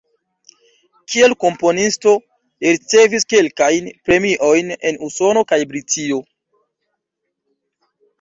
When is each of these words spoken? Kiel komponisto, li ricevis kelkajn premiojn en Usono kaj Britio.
Kiel 1.15 1.33
komponisto, 1.41 2.13
li 2.65 2.71
ricevis 2.75 3.27
kelkajn 3.33 3.91
premiojn 4.07 4.71
en 4.91 4.97
Usono 5.09 5.45
kaj 5.53 5.61
Britio. 5.75 6.19